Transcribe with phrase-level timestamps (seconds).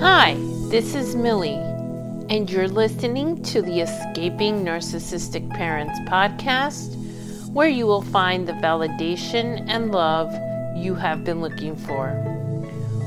[0.00, 0.34] Hi,
[0.70, 1.60] this is Millie,
[2.30, 6.96] and you're listening to the Escaping Narcissistic Parents podcast,
[7.52, 10.32] where you will find the validation and love
[10.74, 12.14] you have been looking for.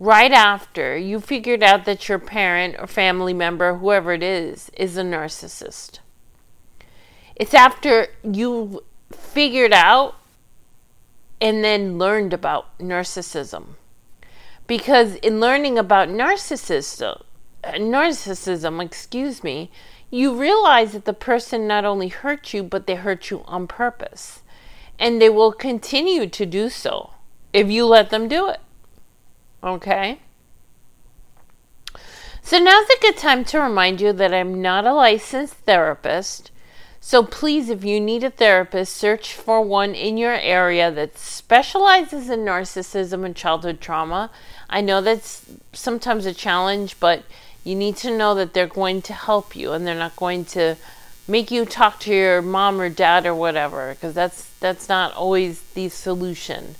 [0.00, 4.96] right after you figured out that your parent or family member, whoever it is, is
[4.96, 5.98] a narcissist.
[7.36, 8.78] It's after you've
[9.12, 10.16] figured out
[11.40, 13.74] and then learned about narcissism.
[14.66, 17.22] Because in learning about narcissism,
[17.64, 19.70] narcissism, excuse me,
[20.10, 24.42] you realize that the person not only hurt you, but they hurt you on purpose.
[24.98, 27.10] And they will continue to do so
[27.52, 28.60] if you let them do it.
[29.62, 30.20] Okay?
[32.42, 36.50] So now's a good time to remind you that I'm not a licensed therapist.
[37.00, 42.28] So please, if you need a therapist, search for one in your area that specializes
[42.28, 44.30] in narcissism and childhood trauma.
[44.68, 47.24] I know that's sometimes a challenge, but
[47.64, 50.76] you need to know that they're going to help you and they're not going to
[51.28, 55.60] make you talk to your mom or dad or whatever because that's that's not always
[55.74, 56.74] the solution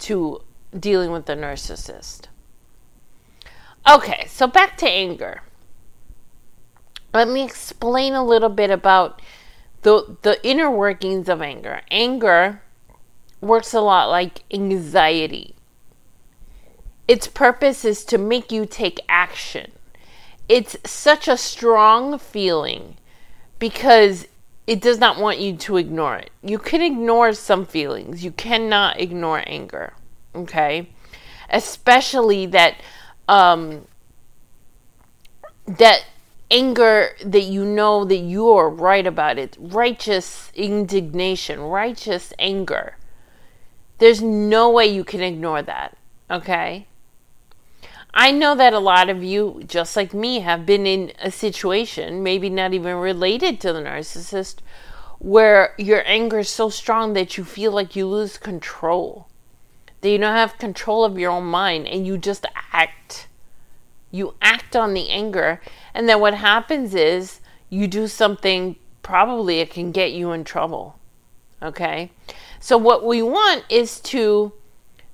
[0.00, 0.42] to
[0.78, 2.22] dealing with the narcissist.
[3.88, 5.42] Okay, so back to anger.
[7.14, 9.22] Let me explain a little bit about
[9.82, 11.80] the the inner workings of anger.
[11.90, 12.62] Anger
[13.40, 15.54] works a lot like anxiety.
[17.06, 19.70] Its purpose is to make you take action.
[20.48, 22.96] It's such a strong feeling
[23.58, 24.26] because
[24.66, 26.30] it does not want you to ignore it.
[26.42, 28.24] You can ignore some feelings.
[28.24, 29.92] You cannot ignore anger.
[30.34, 30.88] Okay?
[31.48, 32.76] Especially that
[33.28, 33.86] um
[35.66, 36.04] that
[36.50, 42.96] anger that you know that you are right about it, righteous indignation, righteous anger.
[43.98, 45.96] There's no way you can ignore that,
[46.30, 46.86] okay?
[48.18, 52.22] I know that a lot of you, just like me, have been in a situation,
[52.22, 54.56] maybe not even related to the narcissist,
[55.18, 59.28] where your anger is so strong that you feel like you lose control.
[60.00, 63.28] That you don't have control of your own mind and you just act.
[64.10, 65.60] You act on the anger
[65.96, 67.40] and then what happens is
[67.70, 70.98] you do something, probably it can get you in trouble.
[71.62, 72.12] Okay?
[72.60, 74.52] So, what we want is to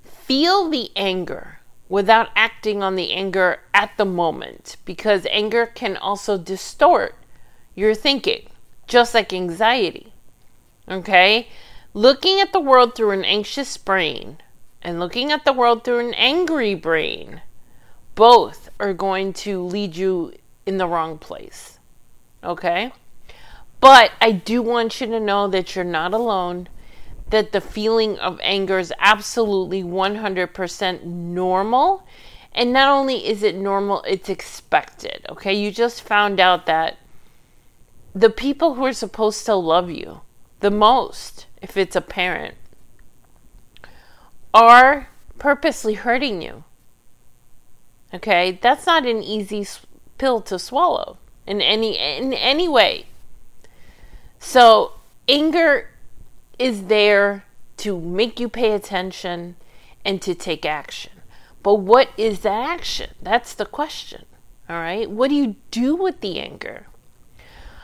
[0.02, 6.36] feel the anger without acting on the anger at the moment because anger can also
[6.36, 7.14] distort
[7.76, 8.48] your thinking,
[8.88, 10.12] just like anxiety.
[10.88, 11.46] Okay?
[11.94, 14.38] Looking at the world through an anxious brain
[14.82, 17.40] and looking at the world through an angry brain,
[18.16, 20.32] both are going to lead you
[20.66, 21.78] in the wrong place.
[22.44, 22.92] Okay?
[23.80, 26.68] But I do want you to know that you're not alone,
[27.30, 32.06] that the feeling of anger is absolutely 100% normal.
[32.52, 35.26] And not only is it normal, it's expected.
[35.28, 35.52] Okay?
[35.52, 36.98] You just found out that
[38.14, 40.20] the people who are supposed to love you
[40.60, 42.54] the most, if it's a parent,
[44.54, 45.08] are
[45.38, 46.64] purposely hurting you.
[48.14, 48.60] Okay?
[48.62, 49.66] That's not an easy
[50.18, 53.06] pill to swallow in any in any way.
[54.38, 54.92] So
[55.28, 55.88] anger
[56.58, 57.44] is there
[57.78, 59.56] to make you pay attention
[60.04, 61.12] and to take action.
[61.62, 63.10] But what is that action?
[63.20, 64.24] That's the question.
[64.68, 65.10] All right.
[65.10, 66.86] What do you do with the anger?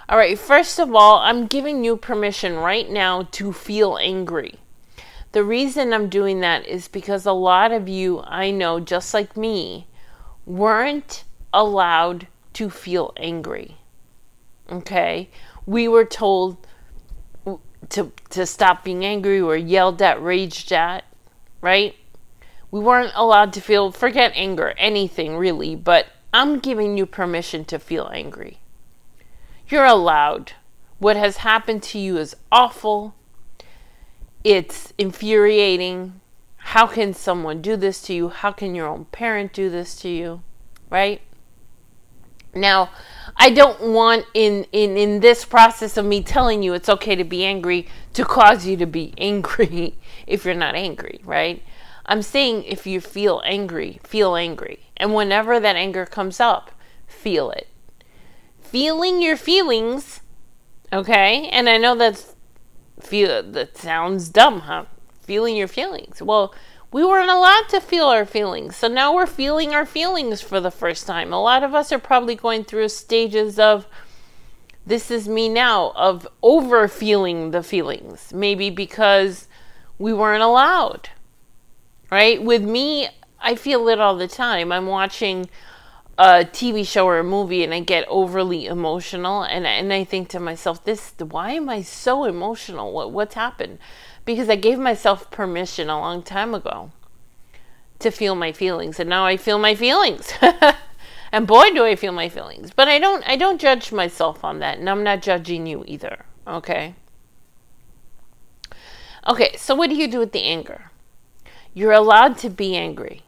[0.08, 0.38] All right.
[0.38, 4.54] First of all, I'm giving you permission right now to feel angry.
[5.32, 9.36] The reason I'm doing that is because a lot of you, I know, just like
[9.36, 9.86] me,
[10.46, 13.76] weren't allowed to feel angry.
[14.70, 15.30] Okay?
[15.66, 16.66] We were told
[17.90, 21.04] to to stop being angry or yelled at, raged at,
[21.60, 21.94] right?
[22.70, 27.78] We weren't allowed to feel forget anger, anything really, but I'm giving you permission to
[27.78, 28.58] feel angry.
[29.68, 30.52] You're allowed.
[30.98, 33.14] What has happened to you is awful.
[34.44, 36.20] It's infuriating.
[36.56, 38.28] How can someone do this to you?
[38.28, 40.42] How can your own parent do this to you?
[40.90, 41.22] Right?
[42.60, 42.90] Now,
[43.36, 47.24] I don't want in, in in this process of me telling you it's okay to
[47.24, 49.96] be angry to cause you to be angry
[50.26, 51.62] if you're not angry, right?
[52.06, 54.80] I'm saying if you feel angry, feel angry.
[54.96, 56.72] And whenever that anger comes up,
[57.06, 57.68] feel it.
[58.60, 60.20] Feeling your feelings,
[60.92, 61.48] okay?
[61.48, 62.34] And I know that's
[63.00, 64.86] feel that sounds dumb, huh?
[65.22, 66.22] Feeling your feelings.
[66.22, 66.54] Well,
[66.90, 68.76] we weren't allowed to feel our feelings.
[68.76, 71.32] So now we're feeling our feelings for the first time.
[71.32, 73.86] A lot of us are probably going through stages of
[74.86, 78.32] this is me now, of over feeling the feelings.
[78.32, 79.46] Maybe because
[79.98, 81.10] we weren't allowed.
[82.10, 82.42] Right?
[82.42, 83.08] With me,
[83.38, 84.72] I feel it all the time.
[84.72, 85.50] I'm watching
[86.16, 90.28] a TV show or a movie and I get overly emotional and and I think
[90.30, 92.92] to myself, this why am I so emotional?
[92.92, 93.78] What what's happened?
[94.28, 96.90] Because I gave myself permission a long time ago
[97.98, 100.34] to feel my feelings and now I feel my feelings.
[101.32, 102.70] and boy do I feel my feelings.
[102.70, 106.26] But I don't I don't judge myself on that and I'm not judging you either,
[106.46, 106.94] okay?
[109.26, 110.90] Okay, so what do you do with the anger?
[111.72, 113.22] You're allowed to be angry,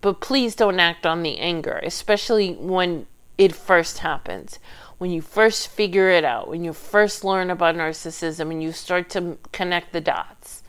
[0.00, 4.60] but please don't act on the anger, especially when it first happens
[4.98, 9.10] when you first figure it out, when you first learn about narcissism and you start
[9.10, 10.62] to connect the dots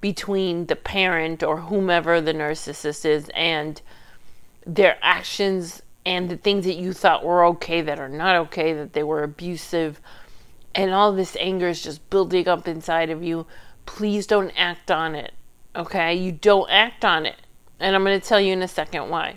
[0.00, 3.82] between the parent or whomever the narcissist is and
[4.66, 8.92] their actions and the things that you thought were okay that are not okay, that
[8.92, 10.00] they were abusive,
[10.74, 13.46] and all this anger is just building up inside of you,
[13.86, 15.32] please don't act on it.
[15.76, 16.14] Okay?
[16.14, 17.36] You don't act on it.
[17.78, 19.36] And I'm going to tell you in a second why.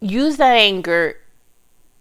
[0.00, 1.16] Use that anger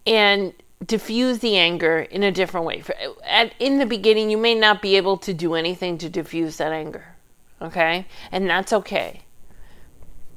[0.05, 0.53] and
[0.85, 2.83] diffuse the anger in a different way.
[3.25, 6.71] At, in the beginning, you may not be able to do anything to diffuse that
[6.71, 7.15] anger,
[7.61, 8.05] okay?
[8.31, 9.21] And that's okay.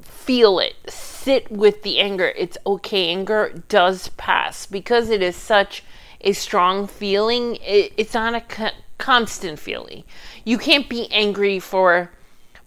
[0.01, 2.33] Feel it, sit with the anger.
[2.37, 3.11] It's okay.
[3.11, 5.83] Anger does pass because it is such
[6.21, 10.05] a strong feeling, it, it's not a co- constant feeling.
[10.45, 12.11] You can't be angry for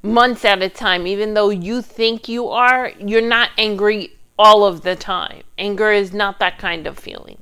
[0.01, 2.91] months at a time, even though you think you are.
[2.99, 5.43] You're not angry all of the time.
[5.57, 7.37] Anger is not that kind of feeling.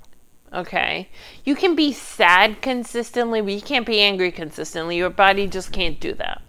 [0.54, 1.10] Okay?
[1.46, 4.98] You can be sad consistently, but you can't be angry consistently.
[4.98, 6.42] Your body just can't do that.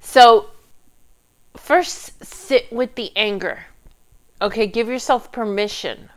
[0.00, 0.50] So,
[1.56, 3.66] first sit with the anger.
[4.42, 6.10] Okay, give yourself permission.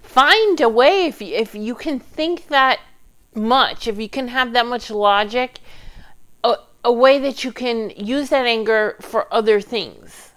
[0.00, 2.80] Find a way if you, if you can think that
[3.34, 5.60] much, if you can have that much logic,
[6.42, 10.32] a, a way that you can use that anger for other things.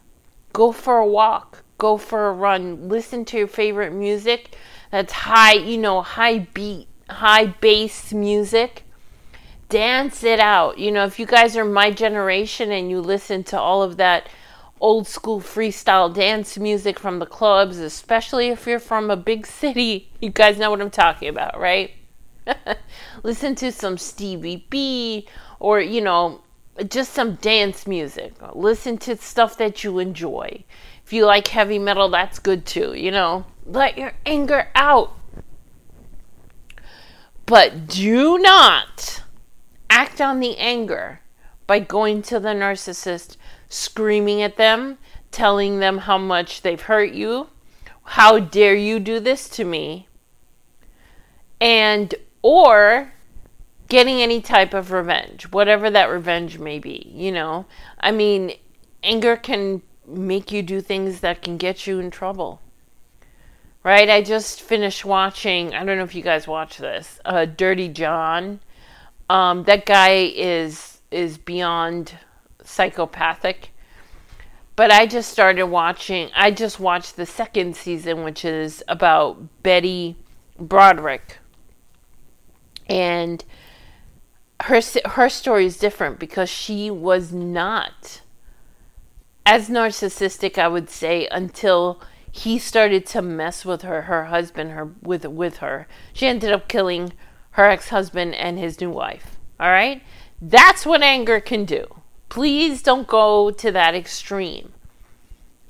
[0.51, 4.56] Go for a walk go for a run, listen to your favorite music
[4.92, 8.84] that's high, you know, high beat, high bass music.
[9.70, 10.80] Dance it out.
[10.80, 14.28] You know, if you guys are my generation and you listen to all of that
[14.82, 20.12] old school freestyle dance music from the clubs, especially if you're from a big city,
[20.22, 21.92] you guys know what I'm talking about, right?
[23.24, 25.28] listen to some Stevie B
[25.60, 26.42] or, you know,
[26.88, 28.34] just some dance music.
[28.54, 30.64] Listen to stuff that you enjoy.
[31.10, 33.48] If you like heavy metal, that's good too, you know.
[33.66, 35.18] Let your anger out.
[37.48, 39.24] But do not
[39.89, 41.22] act on the anger
[41.66, 43.38] by going to the narcissist,
[43.68, 45.00] screaming at them,
[45.32, 47.50] telling them how much they've hurt you.
[48.04, 50.08] How dare you do this to me?
[51.60, 52.13] And,
[52.44, 53.13] or
[53.88, 57.66] getting any type of revenge, whatever that revenge may be, you know.
[58.00, 58.54] I mean,
[59.01, 62.62] anger can make you do things that can get you in trouble.
[63.84, 64.10] Right?
[64.10, 68.60] I just finished watching, I don't know if you guys watch this, uh, Dirty John.
[69.30, 72.13] Um, that guy is is beyond
[72.63, 73.72] psychopathic.
[74.75, 80.16] But I just started watching, I just watched the second season, which is about Betty
[80.58, 81.39] Broderick.
[82.88, 83.44] And
[84.62, 88.22] her her story is different because she was not
[89.50, 92.00] as narcissistic I would say until
[92.32, 95.88] he started to mess with her her husband her with with her.
[96.13, 97.13] She ended up killing
[97.51, 100.01] her ex-husband and his new wife all right?
[100.41, 101.84] That's what anger can do.
[102.29, 104.72] Please don't go to that extreme.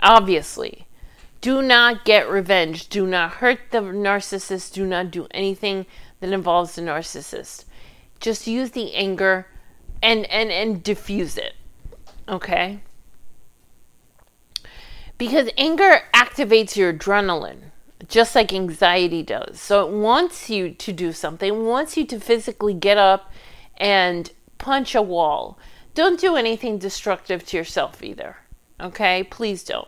[0.01, 0.85] Obviously.
[1.41, 2.89] Do not get revenge.
[2.89, 4.73] Do not hurt the narcissist.
[4.73, 5.85] Do not do anything
[6.19, 7.63] that involves the narcissist.
[8.19, 9.47] Just use the anger
[10.01, 11.53] and and and diffuse it
[12.29, 12.79] okay
[15.19, 17.69] because anger activates your adrenaline
[18.07, 19.59] just like anxiety does.
[19.59, 23.31] So it wants you to do something wants you to physically get up
[23.77, 25.59] and punch a wall.
[25.93, 28.37] Don't do anything destructive to yourself either
[28.79, 29.23] okay?
[29.23, 29.87] Please don't.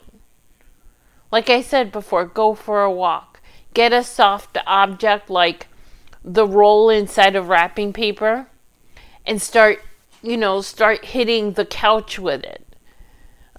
[1.32, 3.42] Like i said before go for a walk.
[3.74, 5.68] Get a soft object like
[6.24, 8.48] the roll inside of wrapping paper
[9.26, 9.82] and start,
[10.22, 12.66] you know, start hitting the couch with it.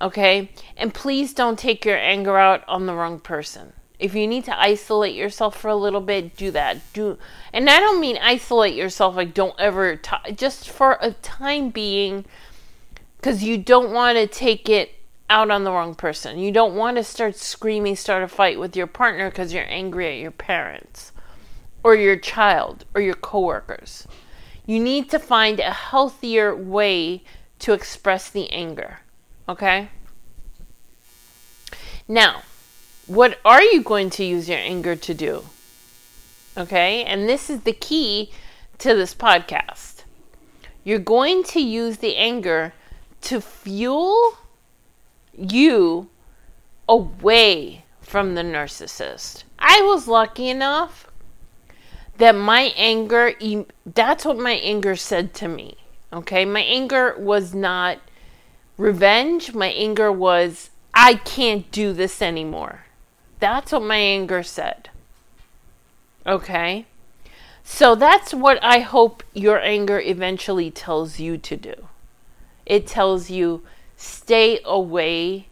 [0.03, 0.51] Okay?
[0.77, 3.73] And please don't take your anger out on the wrong person.
[4.01, 6.79] If you need to isolate yourself for a little bit, do that.
[6.93, 7.19] Do
[7.53, 12.25] and I don't mean isolate yourself like don't ever t- just for a time being
[13.23, 14.97] cuz you don't want to take it
[15.31, 16.41] out on the wrong person.
[16.41, 20.09] You don't want to start screaming, start a fight with your partner cuz you're angry
[20.09, 21.13] at your parents
[21.85, 24.09] or your child or your coworkers.
[24.67, 27.23] You need to find a healthier way
[27.61, 29.02] to express the anger.
[29.49, 29.89] Okay?
[32.09, 32.43] Now,
[33.07, 35.45] what are you going to use your anger to do?
[36.57, 37.05] Okay?
[37.05, 38.31] And this is the key
[38.79, 40.05] to this podcast.
[40.85, 42.73] You're going to use the anger
[43.23, 44.39] to fuel
[45.37, 46.11] you
[46.89, 49.45] away from the narcissist.
[49.59, 51.07] I was lucky enough
[52.19, 53.33] that my anger,
[53.87, 55.77] that's what my anger said to me.
[56.13, 57.99] Okay, my anger was not
[58.77, 59.55] revenge.
[59.55, 62.87] My anger was, I can't do this anymore.
[63.39, 64.91] That's what my anger said.
[66.27, 66.87] Okay?
[67.65, 71.75] So that's what I hope your anger eventually tells you to do.
[72.67, 73.63] It tells you,
[73.97, 75.47] stay away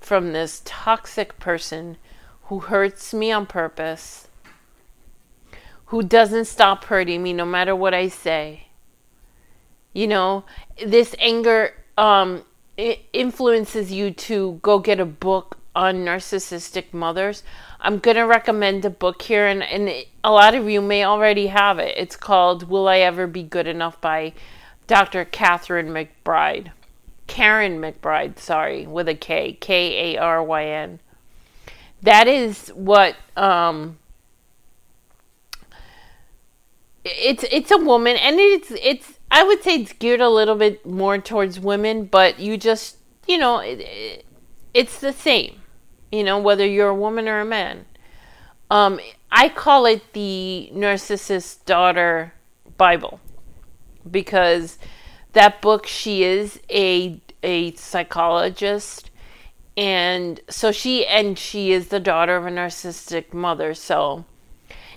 [0.00, 1.96] from this toxic person
[2.44, 4.28] who hurts me on purpose
[5.90, 8.68] who doesn't stop hurting me no matter what I say.
[9.92, 10.44] You know,
[10.84, 12.44] this anger um,
[13.12, 17.42] influences you to go get a book on narcissistic mothers.
[17.80, 21.46] I'm going to recommend a book here, and, and a lot of you may already
[21.46, 21.96] have it.
[21.96, 24.32] It's called Will I Ever Be Good Enough by
[24.86, 25.24] Dr.
[25.24, 26.72] Catherine McBride.
[27.26, 30.98] Karen McBride, sorry, with a K, K A R Y N.
[32.02, 33.98] That is what um,
[37.04, 40.84] it's it's a woman and it's it's I would say it's geared a little bit
[40.84, 42.96] more towards women, but you just
[43.26, 44.26] you know it, it,
[44.74, 45.60] it's the same,
[46.10, 47.86] you know whether you're a woman or a man.
[48.70, 49.00] Um,
[49.32, 52.32] I call it the narcissist daughter
[52.76, 53.20] Bible
[54.08, 54.78] because
[55.32, 59.10] that book she is a a psychologist
[59.76, 64.24] and so she and she is the daughter of a narcissistic mother so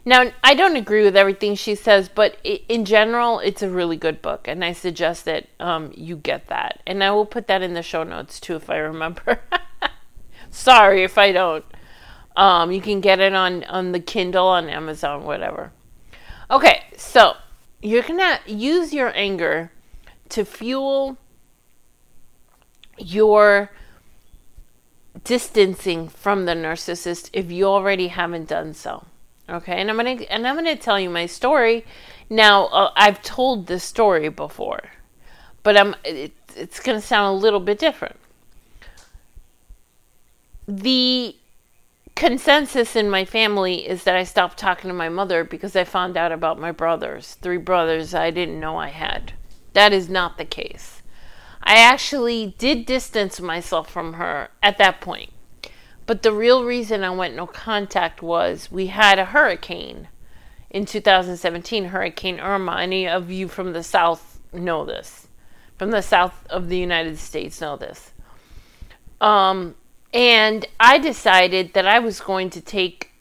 [0.06, 4.22] now, I don't agree with everything she says, but in general, it's a really good
[4.22, 6.82] book, and I suggest that um, you get that.
[6.86, 9.40] And I will put that in the show notes too if I remember.
[10.52, 11.64] Sorry if I don't.
[12.36, 15.72] Um, you can get it on on the Kindle, on Amazon, whatever.
[16.52, 17.36] Okay, so
[17.82, 19.72] you're gonna use your anger
[20.30, 21.18] to fuel
[22.98, 23.72] your
[25.24, 29.06] distancing from the narcissist if you already haven't done so.
[29.50, 31.86] Okay, and I'm gonna and I'm gonna tell you my story.
[32.30, 34.92] Now uh, I've told this story before,
[35.64, 38.16] but I'm it, it's gonna sound a little bit different.
[40.66, 41.36] The
[42.16, 46.16] consensus in my family is that I stopped talking to my mother because I found
[46.16, 49.34] out about my brothers, three brothers I didn't know I had.
[49.74, 51.02] That is not the case.
[51.62, 55.33] I actually did distance myself from her at that point.
[56.06, 60.10] But the real reason I went no contact was we had a hurricane
[60.70, 62.78] in 2017, Hurricane Irma.
[62.82, 65.28] Any of you from the South know this.
[65.78, 68.12] From the South of the United States know this.
[69.22, 69.76] Um,
[70.14, 73.12] and I decided that I was going to take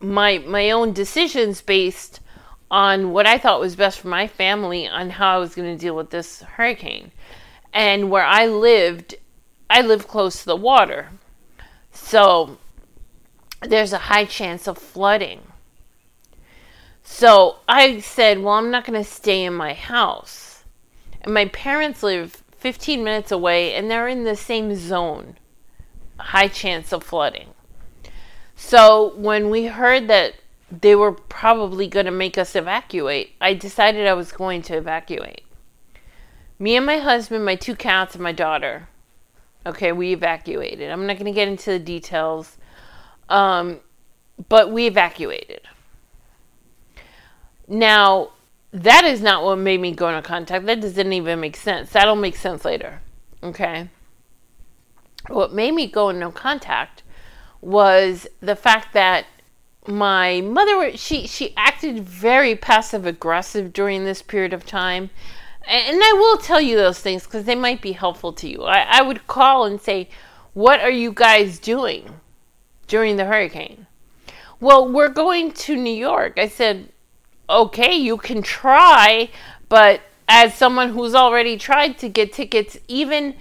[0.00, 2.20] my my own decisions based
[2.70, 5.80] on what I thought was best for my family on how I was going to
[5.80, 7.12] deal with this hurricane.
[7.72, 9.14] And where I lived,
[9.70, 11.10] I lived close to the water.
[12.06, 12.58] So
[13.62, 15.40] there's a high chance of flooding.
[17.02, 20.62] So I said, Well, I'm not going to stay in my house.
[21.22, 25.36] And my parents live 15 minutes away and they're in the same zone,
[26.20, 27.48] high chance of flooding.
[28.54, 30.34] So when we heard that
[30.70, 35.42] they were probably going to make us evacuate, I decided I was going to evacuate.
[36.56, 38.86] Me and my husband, my two cats, and my daughter.
[39.66, 40.90] Okay, we evacuated.
[40.90, 42.56] I'm not going to get into the details,
[43.28, 43.80] um,
[44.48, 45.62] but we evacuated.
[47.66, 48.30] Now,
[48.72, 50.66] that is not what made me go into contact.
[50.66, 51.90] That doesn't even make sense.
[51.90, 53.00] That'll make sense later.
[53.42, 53.88] Okay.
[55.28, 57.02] What made me go into contact
[57.60, 59.26] was the fact that
[59.88, 65.10] my mother she she acted very passive aggressive during this period of time
[65.66, 68.98] and i will tell you those things because they might be helpful to you I,
[68.98, 70.08] I would call and say
[70.54, 72.20] what are you guys doing
[72.86, 73.86] during the hurricane
[74.60, 76.88] well we're going to new york i said
[77.48, 79.28] okay you can try
[79.68, 83.34] but as someone who's already tried to get tickets even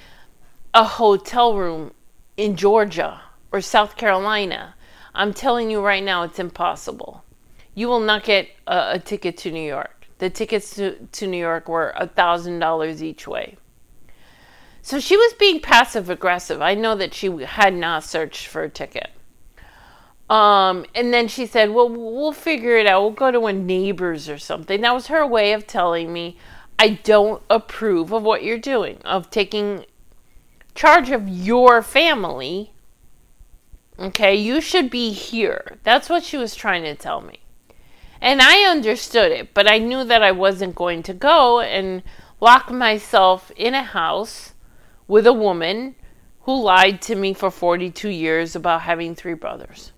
[0.73, 1.91] a hotel room
[2.37, 4.75] in georgia or south carolina
[5.15, 7.23] I'm telling you right now, it's impossible.
[7.73, 9.94] You will not get a, a ticket to New York.
[10.17, 13.57] The tickets to, to New York were a $1,000 each way.
[14.81, 16.61] So she was being passive aggressive.
[16.61, 19.09] I know that she had not searched for a ticket.
[20.29, 23.01] Um, and then she said, Well, we'll figure it out.
[23.01, 24.81] We'll go to a neighbor's or something.
[24.81, 26.37] That was her way of telling me,
[26.79, 29.85] I don't approve of what you're doing, of taking
[30.73, 32.71] charge of your family
[33.97, 35.77] Okay, you should be here.
[35.83, 37.39] That's what she was trying to tell me.
[38.21, 42.03] And I understood it, but I knew that I wasn't going to go and
[42.39, 44.53] lock myself in a house
[45.07, 45.95] with a woman
[46.41, 49.91] who lied to me for 42 years about having three brothers.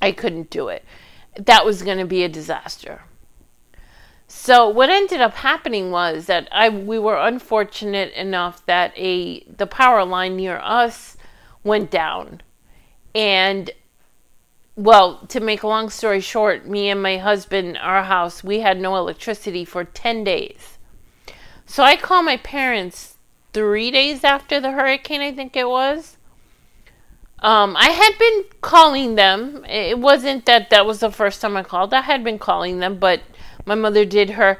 [0.00, 0.84] I couldn't do it.
[1.36, 3.02] That was going to be a disaster.
[4.26, 9.66] So what ended up happening was that I we were unfortunate enough that a the
[9.66, 11.16] power line near us
[11.64, 12.42] went down
[13.14, 13.70] and
[14.78, 18.80] well, to make a long story short, me and my husband, our house, we had
[18.80, 20.78] no electricity for 10 days.
[21.66, 23.16] So I called my parents
[23.52, 26.16] three days after the hurricane, I think it was.
[27.40, 29.64] Um, I had been calling them.
[29.68, 31.92] It wasn't that that was the first time I called.
[31.92, 33.22] I had been calling them, but
[33.66, 34.58] my mother did her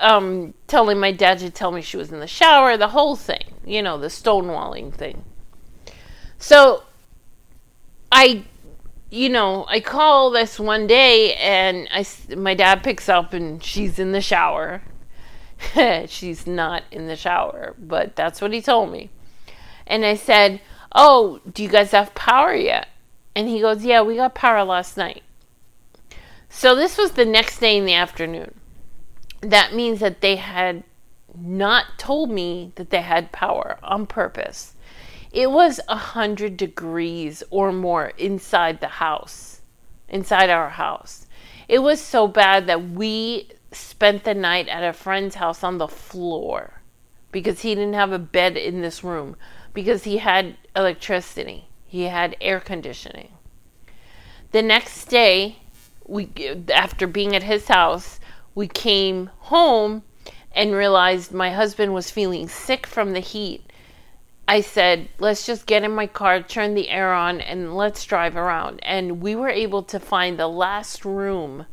[0.00, 3.54] um, telling my dad to tell me she was in the shower, the whole thing,
[3.64, 5.24] you know, the stonewalling thing.
[6.36, 6.82] So
[8.10, 8.44] I,
[9.10, 13.98] you know, I call this one day and I, my dad picks up and she's
[13.98, 14.82] in the shower.
[16.06, 19.10] she's not in the shower, but that's what he told me.
[19.86, 20.60] And I said,
[20.92, 22.88] Oh, do you guys have power yet?
[23.34, 25.22] And he goes, Yeah, we got power last night.
[26.48, 28.54] So this was the next day in the afternoon.
[29.40, 30.82] That means that they had
[31.38, 34.74] not told me that they had power on purpose.
[35.36, 39.60] It was a hundred degrees or more inside the house,
[40.08, 41.26] inside our house.
[41.68, 45.88] It was so bad that we spent the night at a friend's house on the
[45.88, 46.80] floor
[47.32, 49.36] because he didn't have a bed in this room
[49.74, 51.68] because he had electricity.
[51.84, 53.34] He had air conditioning.
[54.52, 55.58] The next day,
[56.06, 56.30] we
[56.74, 58.20] after being at his house,
[58.54, 60.02] we came home
[60.52, 63.65] and realized my husband was feeling sick from the heat
[64.48, 68.36] I said, let's just get in my car, turn the air on, and let's drive
[68.36, 68.78] around.
[68.84, 71.66] And we were able to find the last room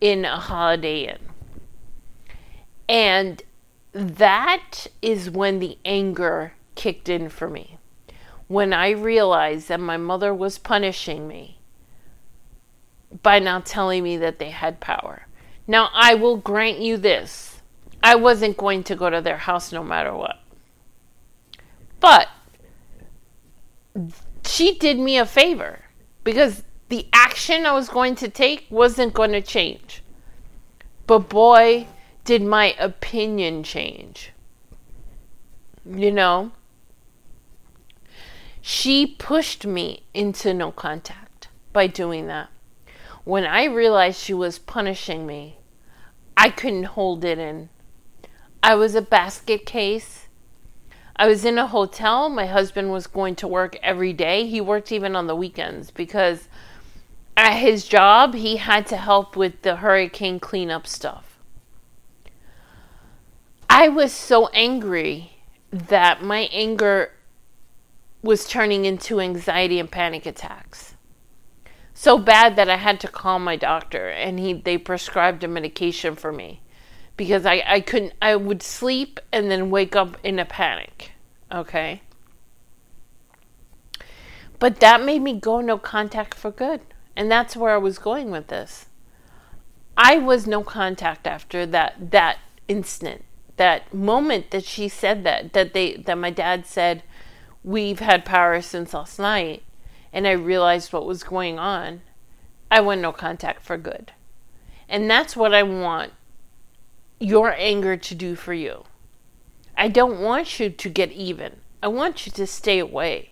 [0.00, 1.18] in a Holiday Inn.
[2.88, 3.42] And
[3.92, 7.78] that is when the anger kicked in for me.
[8.48, 11.60] When I realized that my mother was punishing me
[13.22, 15.26] by not telling me that they had power.
[15.68, 17.60] Now, I will grant you this
[18.02, 20.41] I wasn't going to go to their house no matter what.
[22.02, 22.28] But
[24.44, 25.84] she did me a favor
[26.24, 30.02] because the action I was going to take wasn't going to change.
[31.06, 31.86] But boy,
[32.24, 34.32] did my opinion change.
[35.88, 36.50] You know?
[38.60, 42.48] She pushed me into no contact by doing that.
[43.22, 45.58] When I realized she was punishing me,
[46.36, 47.68] I couldn't hold it in.
[48.60, 50.21] I was a basket case
[51.16, 52.28] I was in a hotel.
[52.28, 54.46] My husband was going to work every day.
[54.46, 56.48] He worked even on the weekends because
[57.36, 61.38] at his job, he had to help with the hurricane cleanup stuff.
[63.68, 65.32] I was so angry
[65.70, 67.12] that my anger
[68.22, 70.94] was turning into anxiety and panic attacks.
[71.94, 76.16] So bad that I had to call my doctor and he they prescribed a medication
[76.16, 76.61] for me
[77.22, 81.12] because I, I couldn't I would sleep and then wake up in a panic.
[81.52, 82.02] Okay.
[84.58, 86.80] But that made me go no contact for good.
[87.14, 88.86] And that's where I was going with this.
[89.96, 93.24] I was no contact after that that instant.
[93.56, 97.04] That moment that she said that that they that my dad said
[97.62, 99.62] we've had power since last night
[100.12, 102.02] and I realized what was going on.
[102.68, 104.10] I went no contact for good.
[104.88, 106.14] And that's what I want
[107.22, 108.84] your anger to do for you.
[109.76, 111.56] I don't want you to get even.
[111.82, 113.30] I want you to stay away.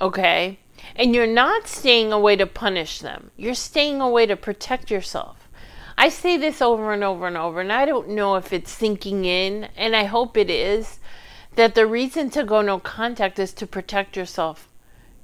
[0.00, 0.58] Okay?
[0.96, 5.48] And you're not staying away to punish them, you're staying away to protect yourself.
[5.96, 9.24] I say this over and over and over, and I don't know if it's sinking
[9.24, 10.98] in, and I hope it is,
[11.54, 14.68] that the reason to go no contact is to protect yourself.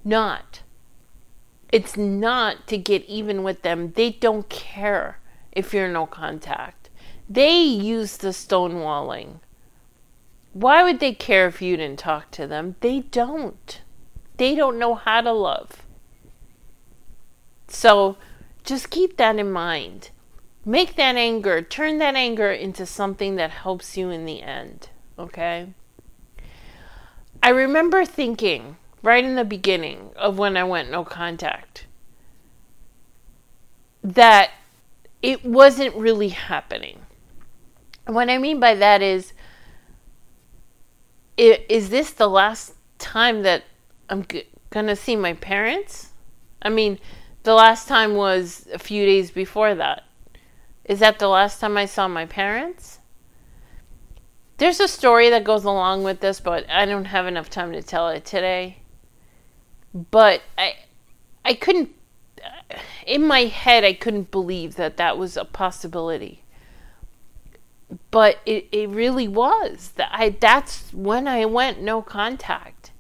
[0.05, 0.63] Not.
[1.73, 3.93] It's not to get even with them.
[3.93, 5.19] They don't care
[5.53, 6.80] if you're no contact.
[7.31, 9.39] They use the stonewalling.
[10.53, 12.75] Why would they care if you didn't talk to them?
[12.81, 13.81] They don't.
[14.37, 15.87] They don't know how to love.
[17.69, 18.17] So
[18.65, 20.11] just keep that in mind.
[20.65, 24.89] Make that anger, turn that anger into something that helps you in the end.
[25.17, 25.69] Okay?
[27.45, 31.87] I remember thinking right in the beginning of when I went no contact
[34.03, 34.51] that
[35.23, 37.07] it wasn't really happening
[38.11, 39.33] what I mean by that is,
[41.37, 43.65] is this the last time that
[44.09, 44.27] I'm
[44.71, 46.11] gonna see my parents?
[46.61, 46.99] I mean,
[47.43, 50.05] the last time was a few days before that.
[50.85, 52.99] Is that the last time I saw my parents?
[54.59, 57.83] There's a story that goes along with this, but I don't have enough time to
[57.83, 58.79] tell it today.
[59.95, 60.75] But I,
[61.45, 61.95] I couldn't.
[62.45, 66.43] Uh, in my head, I couldn't believe that that was a possibility
[68.11, 72.93] but it, it really was that I that's when I went no contact.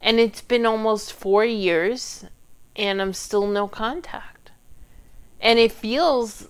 [0.00, 2.26] And it's been almost four years
[2.76, 4.50] and I'm still no contact.
[5.40, 6.48] And it feels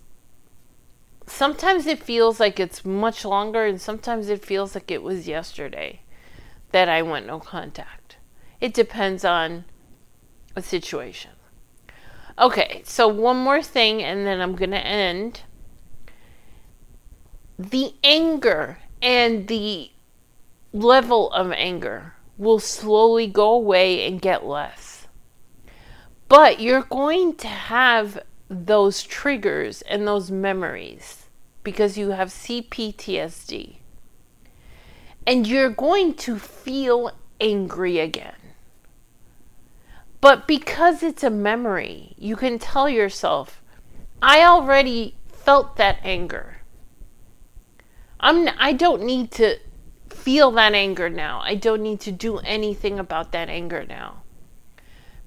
[1.27, 6.01] sometimes it feels like it's much longer and sometimes it feels like it was yesterday
[6.73, 8.17] that I went no contact.
[8.61, 9.65] It depends on
[10.57, 11.31] a situation.
[12.39, 15.43] Okay, so one more thing and then I'm going to end
[17.59, 19.91] the anger and the
[20.73, 25.07] level of anger will slowly go away and get less.
[26.29, 31.27] But you're going to have those triggers and those memories
[31.63, 33.77] because you have CPTSD.
[35.27, 38.35] And you're going to feel angry again.
[40.21, 43.63] But because it's a memory, you can tell yourself,
[44.23, 46.54] I already felt that anger.
[48.25, 49.59] I'm I don't need to
[50.09, 51.43] feel that anger now.
[51.45, 54.23] I don't need to do anything about that anger now.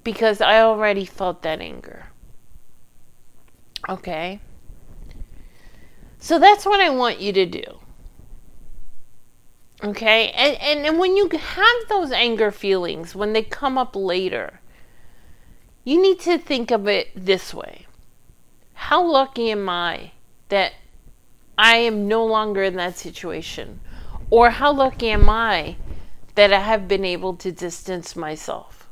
[0.02, 2.06] Because I already felt that anger.
[3.88, 4.40] Okay?
[6.18, 7.78] So that's what I want you to do.
[9.84, 10.30] Okay?
[10.30, 14.60] And, and, and when you have those anger feelings, when they come up later,
[15.84, 17.86] you need to think of it this way
[18.74, 20.10] How lucky am I
[20.48, 20.72] that
[21.58, 23.80] I am no longer in that situation?
[24.30, 25.74] Or how lucky am I
[26.36, 28.88] that I have been able to distance myself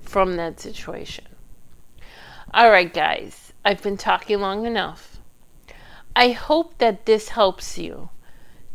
[0.00, 1.26] from that situation?
[2.52, 5.20] All right, guys, I've been talking long enough.
[6.16, 8.10] I hope that this helps you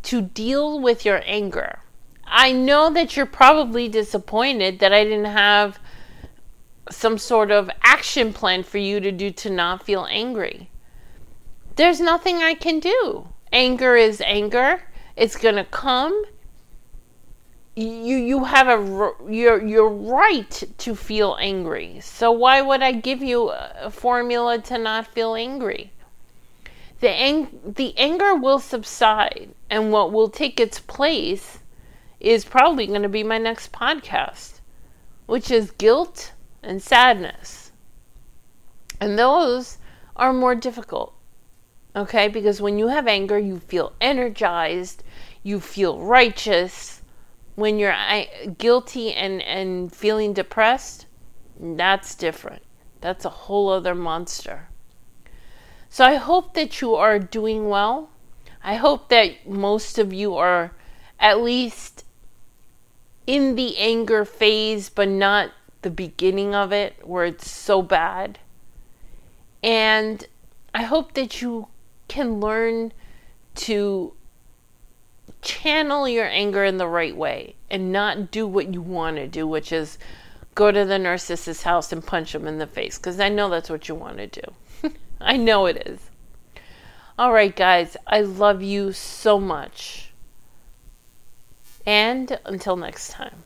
[0.03, 1.79] to deal with your anger.
[2.25, 5.79] I know that you're probably disappointed that I didn't have
[6.89, 10.69] some sort of action plan for you to do to not feel angry
[11.77, 13.27] there's nothing I can do.
[13.51, 14.81] Anger is anger.
[15.15, 16.25] It's going to come.
[17.75, 21.99] You you have a you're you're right to feel angry.
[22.01, 25.93] So why would I give you a formula to not feel angry?
[27.01, 31.59] The ang- the anger will subside and what will take its place
[32.19, 34.61] is probably going to be my next podcast,
[35.27, 36.31] which is guilt
[36.63, 37.71] and sadness.
[38.99, 39.77] And those
[40.15, 41.13] are more difficult.
[41.97, 42.27] Okay?
[42.27, 45.03] Because when you have anger, you feel energized,
[45.41, 47.01] you feel righteous.
[47.55, 47.95] When you're
[48.59, 51.07] guilty and, and feeling depressed,
[51.59, 52.61] that's different.
[53.01, 54.67] That's a whole other monster.
[55.89, 58.11] So I hope that you are doing well.
[58.63, 60.73] I hope that most of you are
[61.19, 62.03] at least
[63.25, 68.37] in the anger phase, but not the beginning of it where it's so bad.
[69.63, 70.23] And
[70.75, 71.69] I hope that you
[72.07, 72.93] can learn
[73.55, 74.13] to
[75.41, 79.47] channel your anger in the right way and not do what you want to do,
[79.47, 79.97] which is
[80.55, 83.69] go to the narcissist's house and punch him in the face, because I know that's
[83.69, 84.91] what you want to do.
[85.21, 85.99] I know it is.
[87.19, 90.11] All right, guys, I love you so much.
[91.85, 93.43] And until next time.